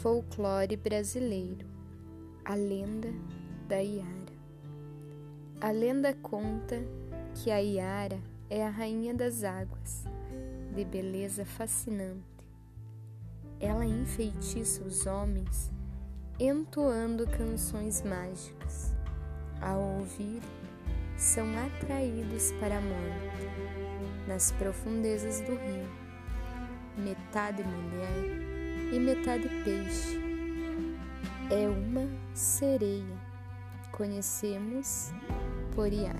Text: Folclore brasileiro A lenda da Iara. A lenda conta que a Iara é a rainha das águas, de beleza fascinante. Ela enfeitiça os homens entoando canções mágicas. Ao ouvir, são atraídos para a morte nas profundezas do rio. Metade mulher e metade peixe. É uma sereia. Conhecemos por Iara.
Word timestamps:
Folclore 0.00 0.78
brasileiro 0.78 1.66
A 2.42 2.54
lenda 2.54 3.12
da 3.68 3.82
Iara. 3.82 4.32
A 5.60 5.70
lenda 5.70 6.14
conta 6.14 6.82
que 7.34 7.50
a 7.50 7.58
Iara 7.58 8.18
é 8.48 8.64
a 8.64 8.70
rainha 8.70 9.12
das 9.12 9.44
águas, 9.44 10.04
de 10.74 10.86
beleza 10.86 11.44
fascinante. 11.44 12.24
Ela 13.60 13.84
enfeitiça 13.84 14.82
os 14.84 15.04
homens 15.04 15.70
entoando 16.38 17.26
canções 17.26 18.00
mágicas. 18.00 18.94
Ao 19.60 19.82
ouvir, 19.98 20.40
são 21.18 21.44
atraídos 21.58 22.52
para 22.52 22.78
a 22.78 22.80
morte 22.80 24.26
nas 24.26 24.50
profundezas 24.52 25.42
do 25.42 25.52
rio. 25.52 25.90
Metade 26.96 27.62
mulher 27.62 28.49
e 28.92 28.98
metade 28.98 29.48
peixe. 29.64 30.18
É 31.50 31.68
uma 31.68 32.08
sereia. 32.34 33.30
Conhecemos 33.92 35.12
por 35.74 35.92
Iara. 35.92 36.18